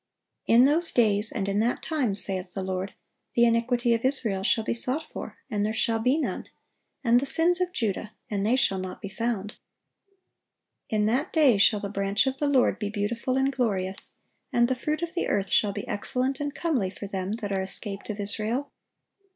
[0.47, 2.95] "In those days, and in that time, saith the Lord,
[3.35, 6.45] the iniquity of Israel shall be sought for, and there shall be none;
[7.03, 9.59] and the sins of Judah, and they shall not be found."(864)
[10.89, 14.15] "In that day shall the branch of the Lord be beautiful and glorious,
[14.51, 17.61] and the fruit of the earth shall be excellent and comely for them that are
[17.61, 18.71] escaped of Israel.